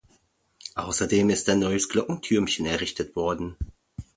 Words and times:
Außerdem 0.73 1.29
ist 1.29 1.47
ein 1.47 1.59
neues 1.59 1.87
Glockentürmchen 1.87 2.65
errichtet 2.65 3.15
worden. 3.15 3.55